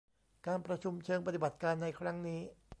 [0.47, 2.39] การประชุมเชิงปฏิบัติการในครั้งนี้